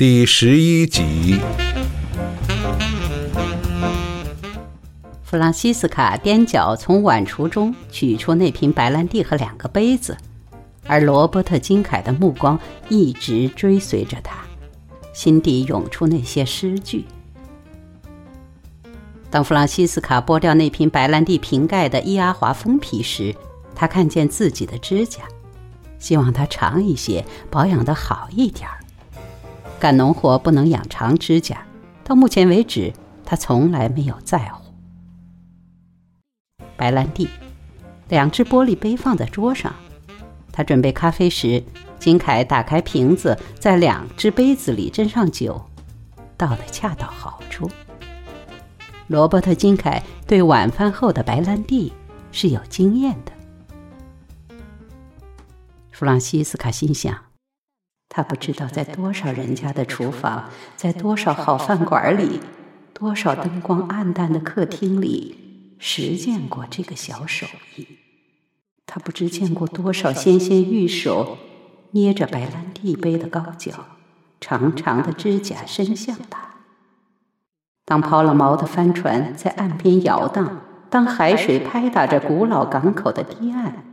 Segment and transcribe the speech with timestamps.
[0.00, 1.38] 第十一集。
[5.22, 10.16] 弗朗西斯卡踮脚从碗橱中取出那瓶白兰地和两个杯子，
[10.86, 12.58] 而罗伯特金凯的目光
[12.88, 14.36] 一直追随着他，
[15.12, 17.04] 心底涌出那些诗句。
[19.28, 23.36] 当弗朗西斯卡剥掉那瓶白兰地瓶盖的伊阿华封皮时，
[23.74, 25.24] 他看见自己的指甲，
[25.98, 28.79] 希望它长一些，保养的好一点儿。
[29.80, 31.66] 干农活不能养长指甲，
[32.04, 32.92] 到目前为止，
[33.24, 34.62] 他从来没有在乎。
[36.76, 37.26] 白兰地，
[38.10, 39.74] 两只玻璃杯放在桌上。
[40.52, 41.64] 他准备咖啡时，
[41.98, 45.58] 金凯打开瓶子，在两只杯子里斟上酒，
[46.36, 47.70] 倒得恰到好处。
[49.06, 51.90] 罗伯特·金凯对晚饭后的白兰地
[52.32, 53.32] 是有经验的。
[55.90, 57.29] 弗朗西斯卡心想。
[58.12, 62.40] 他不知道在多少人家的厨房，在多少好饭馆里，
[62.92, 67.86] 多少灯光暗淡的客厅里，实践过这个小手艺。
[68.84, 71.38] 他不知见过多少纤纤玉手
[71.92, 73.72] 捏着白兰地杯的高脚，
[74.40, 76.40] 长长的指甲伸向他。
[77.84, 83.84] 当抛了锚的帆船在岸边摇荡，当海水拍打着古老港口的堤岸，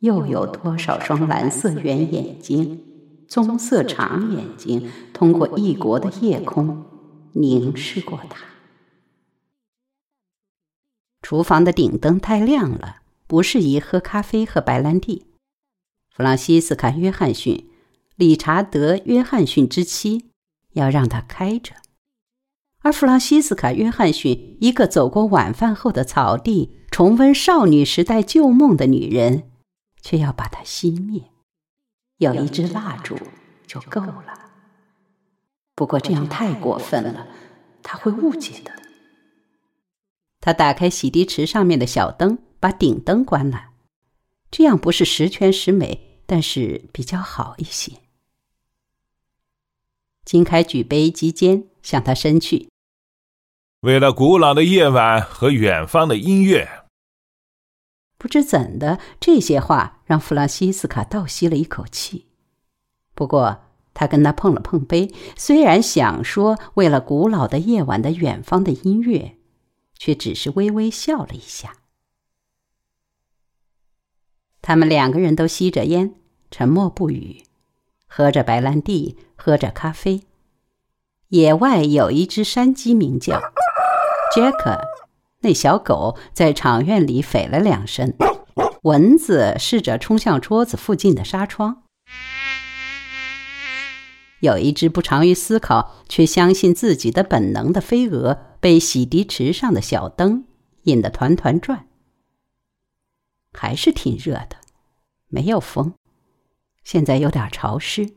[0.00, 2.80] 又有多少双蓝色圆眼睛？
[3.28, 6.84] 棕色长眼睛通过异国的夜空
[7.32, 8.44] 凝视过他。
[11.22, 15.26] 厨房的顶灯太亮了，不适宜喝咖啡和白兰地。
[16.14, 17.68] 弗朗西斯卡·约翰逊，
[18.14, 20.30] 理查德·约翰逊之妻，
[20.74, 21.74] 要让它开着；
[22.78, 29.50] 而弗朗西斯卡·约翰逊，一个走过晚饭后的草地，重温少女时代旧梦的女人，
[30.00, 31.24] 却要把它熄灭。
[32.18, 33.18] 有一支蜡烛
[33.66, 34.50] 就够了。
[35.74, 37.26] 不过这样太过分了，
[37.82, 38.72] 他会误解的。
[40.40, 43.70] 他打开洗涤池上面的小灯，把顶灯关了。
[44.50, 47.92] 这样不是十全十美，但是比较好一些。
[50.24, 52.70] 金凯举杯击肩，向他伸去。
[53.80, 56.85] 为了古老的夜晚和远方的音乐。
[58.18, 62.26] 不知怎的，这些话让弗朗西斯卡倒吸了一口气。
[63.14, 63.62] 不过，
[63.94, 69.36] 他跟他碰了碰杯，虽然想说为了古老的夜晚的远方的音乐，
[69.98, 71.76] 却只是微微笑了一下。
[74.60, 76.14] 他们两个人都吸着烟，
[76.50, 77.44] 沉默不语，
[78.06, 80.22] 喝着白兰地，喝着咖啡。
[81.28, 83.40] 野外有一只山鸡鸣叫，
[84.34, 84.80] 杰克。
[85.40, 88.14] 那小狗在场院里吠了两声，
[88.82, 91.82] 蚊子试着冲向桌子附近的纱窗。
[94.40, 100.44] 有一只不长于思考却相信自己的本能的飞蛾，被洗涤池上的小灯
[100.82, 101.86] 引得团团转。
[103.52, 104.56] 还是挺热的，
[105.28, 105.94] 没有风，
[106.84, 108.14] 现在有点潮湿。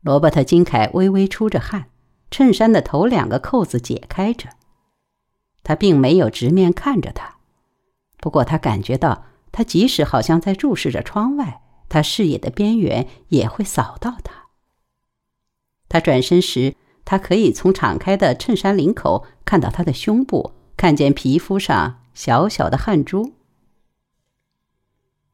[0.00, 1.90] 罗伯特·金凯微微出着汗，
[2.30, 4.48] 衬衫的头两个扣子解开着。
[5.68, 7.36] 他并没有直面看着他，
[8.16, 14.46] 不过他感觉到，他即使好像在注视着窗外，他视野的边缘也会扫到他。
[15.86, 16.74] 他转身时，
[17.04, 23.34] 他可以从敞开的衬衫领口看到他的胸部，看见皮肤上小小的汗珠。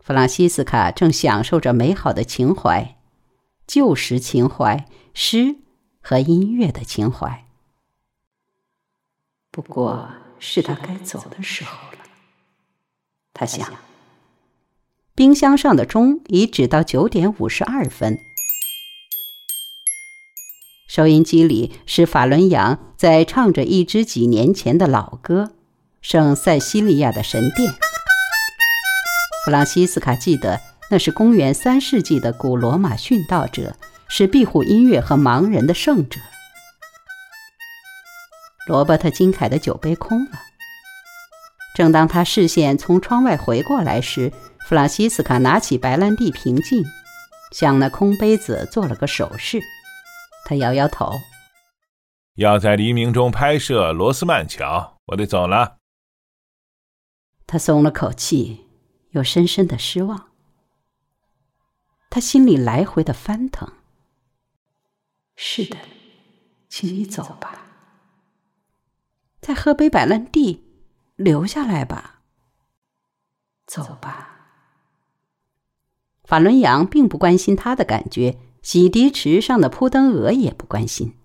[0.00, 2.96] 弗朗西斯卡正享受着美好的情怀，
[3.68, 4.84] 旧时情怀，
[5.14, 5.58] 诗
[6.00, 7.46] 和音乐的情怀。
[9.52, 10.08] 不过。
[10.46, 11.98] 是他该走的时候了，
[13.32, 13.72] 他想。
[15.14, 18.18] 冰箱上的钟已指到九点五十二分。
[20.86, 25.44] 收音机里是法伦扬在唱着一支几年前的老歌，
[26.02, 27.72] 《圣塞西利亚的神殿》。
[29.44, 33.76] 弗朗西斯卡记得，那是公元三世纪的古罗马殉道者，
[34.08, 36.20] 是庇护音乐和盲人的圣者。
[38.66, 40.38] 罗伯特·金凯的酒杯空了。
[41.74, 44.32] 正当他视线从窗外回过来时，
[44.66, 46.84] 弗朗西斯卡拿起白兰地瓶颈，
[47.52, 49.60] 向那空杯子做了个手势。
[50.44, 51.10] 他摇摇头
[52.36, 55.78] ：“要在黎明中拍摄罗斯曼桥，我得走了。”
[57.46, 58.66] 他松了口气，
[59.10, 60.30] 又深深的失望。
[62.08, 63.72] 他心里来回的翻腾。
[65.34, 65.76] 是的，
[66.68, 67.58] 请你走吧。
[69.44, 70.64] 再喝杯白兰地，
[71.16, 72.22] 留下来吧。
[73.66, 74.30] 走吧。
[76.24, 81.18] 法伦扬并不关心他的感觉，洗涤池上的扑灯蛾也不关心。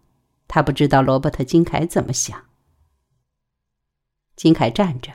[0.49, 2.43] 他不知道罗伯特·金凯怎么想。
[4.35, 5.13] 金凯站着，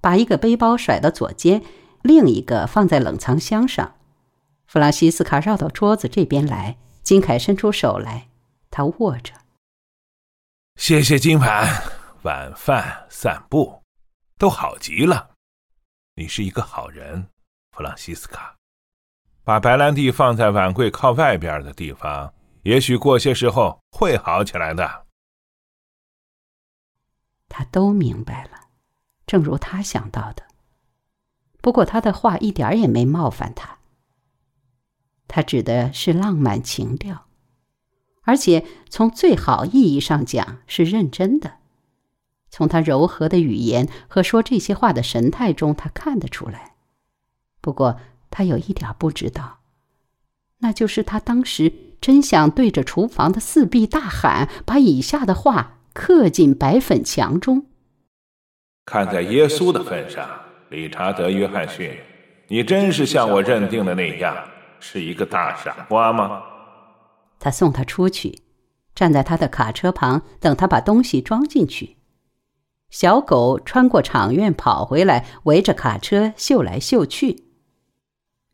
[0.00, 1.64] 把一个背包甩到左肩，
[2.02, 3.96] 另一个放在冷藏箱上。
[4.68, 8.28] 弗朗西斯卡绕到桌子这边来，金凯伸出手来，
[8.70, 9.32] 他握着。
[10.76, 11.82] 谢谢金盘，
[12.26, 13.80] 晚饭、散步，
[14.36, 15.30] 都好极了。
[16.16, 17.28] 你是一个好人，
[17.70, 18.52] 弗朗西斯卡。
[19.44, 22.34] 把白兰地放在碗柜靠外边的地方，
[22.64, 25.06] 也许过些时候会好起来的。
[27.48, 28.58] 他都明白了，
[29.24, 30.42] 正如他想到的。
[31.62, 33.78] 不过他的话一点也没冒犯他。
[35.28, 37.28] 他指的是浪漫情调，
[38.22, 41.58] 而且从最好意义上讲是认真的。
[42.50, 46.74] 从他柔和的语言和说这些话的神态中，他看得出来。
[47.60, 47.98] 不过。
[48.28, 49.60] 他有一点不知道，
[50.58, 51.72] 那就是他当时
[52.02, 57.64] 真想对着厨房的四壁大喊，把以下的话刻进白粉墙中。
[58.84, 60.28] 看在耶稣的份上，
[60.68, 61.96] 理查德·约翰逊，
[62.48, 64.36] 你真是像我认定的那样，
[64.80, 66.42] 是一个大傻瓜吗？
[67.38, 68.42] 他送他出去，
[68.94, 71.95] 站在他的卡车旁，等他把东西装进去。
[72.90, 77.44] 小狗穿过场院跑回来，围着卡车嗅来嗅去。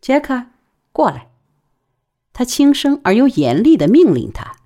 [0.01, 0.47] 杰克，
[0.93, 1.29] 过来！
[2.33, 4.57] 他轻声而又严厉的命令他。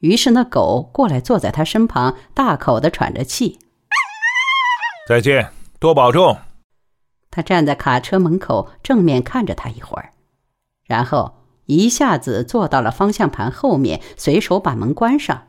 [0.00, 3.58] 于是那狗过来，坐在他身旁，大口的喘着气。
[5.08, 6.36] 再见，多保重。
[7.30, 10.10] 他站在卡车门口，正面看着他一会儿，
[10.84, 15.48] 然后一下子坐到了方向盘后面，随手把门关上。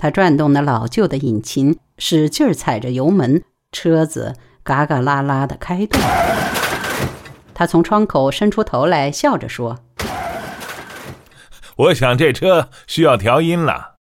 [0.00, 3.42] 他转动那老旧的引擎，使劲踩着油门，
[3.72, 6.00] 车子嘎嘎啦啦的开动。
[7.52, 9.80] 他从窗口伸出头来，笑着说
[11.74, 13.96] ：“我想这车需要调音了。”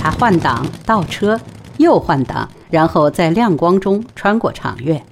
[0.00, 1.40] 他换挡、倒车，
[1.78, 5.04] 又换挡，然后在亮光中穿过场院，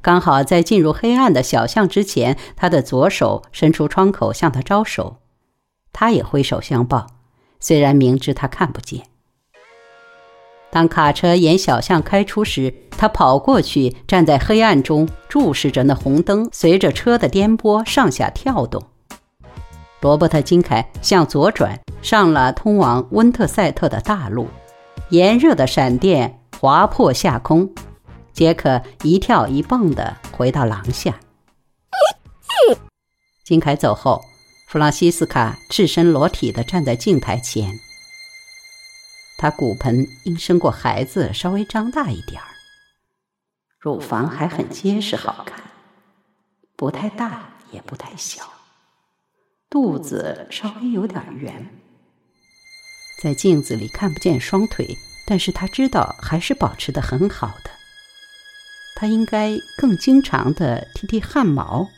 [0.00, 5.18] 刚好在进入黑暗的小巷之前，他的左手伸出窗口向他招手，
[5.92, 7.06] 他也挥手相报，
[7.62, 9.00] 虽然明知他看不见。
[10.70, 18.82] 当卡车沿小巷开出时，他跑过去，站在黑暗中注视着那红灯随着车的颠簸上下跳动。
[20.00, 24.48] 罗伯特·金凯向左转，上了通往温特塞特的大路。
[25.10, 27.70] 炎热的闪电划破下空，
[28.32, 31.14] 杰克一跳一蹦地回到廊下。
[33.44, 34.22] 金凯走后，
[34.72, 37.78] 弗朗西斯卡赤身裸体地站在镜台前。
[39.36, 42.48] 他骨盆因生过孩子，稍微张大一点儿，
[43.78, 45.62] 乳房还很结实好看，
[46.74, 48.50] 不太大也不太小，
[49.68, 51.68] 肚子稍微有点圆。
[53.20, 54.96] 在镜子里看不见双腿，
[55.26, 57.70] 但是他知道还是保持的很好的。
[58.96, 61.90] 他应该更经常的剃剃汗毛，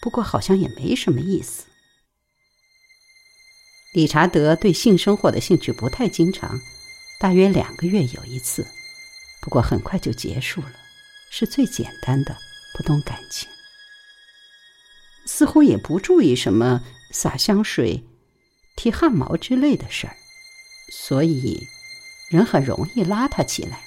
[0.00, 1.66] 不过好像也没什么意思。
[3.92, 6.60] 理查德对性生活的兴趣不太经常，
[7.18, 8.64] 大约两个月有一次，
[9.40, 10.72] 不过很快就结束了，
[11.28, 12.36] 是最简单的，
[12.76, 13.48] 不动感情，
[15.26, 18.04] 似乎也不注意什么洒香水、
[18.76, 20.16] 剃汗毛之类的事儿，
[20.92, 21.66] 所以
[22.30, 23.80] 人很容易邋遢起来。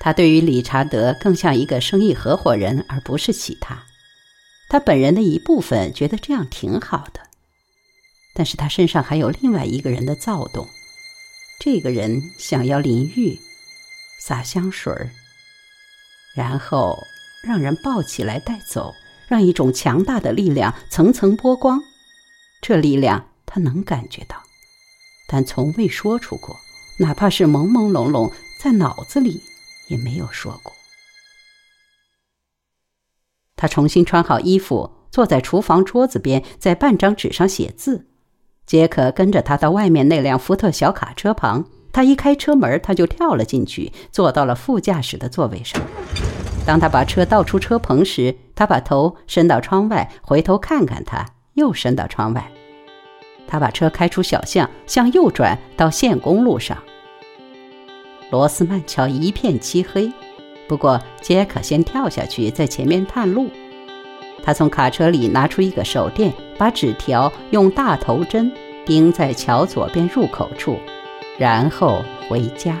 [0.00, 3.84] 他对于理查德更像一个生意合伙人，而不是其他。
[4.74, 7.20] 他本人的一部分觉得这样挺好的，
[8.34, 10.66] 但是他身上还有另外一个人的躁动。
[11.60, 13.38] 这个人想要淋浴、
[14.20, 15.10] 洒香水儿，
[16.34, 16.98] 然后
[17.46, 18.92] 让人抱起来带走，
[19.28, 21.80] 让一种强大的力量层层剥光。
[22.60, 24.42] 这力量他能感觉到，
[25.28, 26.56] 但从未说出过，
[26.98, 29.40] 哪怕是朦朦胧胧在脑子里
[29.86, 30.72] 也没有说过。
[33.64, 38.04] 他重新穿好衣服，坐在厨房桌子边，在半张纸上写字。
[38.66, 45.80] 杰克跟着他到外面那辆福特小卡车旁，他一开车门，他就跳了进去，坐到了副驾驶的座位上。
[46.66, 52.46] 当他把车倒出车棚时，他把头伸到窗外，回头看看他，又伸到窗外。
[53.48, 56.76] 他把车开出小巷，向右转到县公路上。
[58.30, 60.12] 罗斯曼桥一片漆黑。
[60.66, 63.50] 不过，杰克先跳下去，在前面探路。
[64.42, 68.50] 他从卡车里拿出一个手电，把纸条用大头针
[68.84, 70.78] 钉在桥左边入口处，
[71.38, 72.78] 然后回家。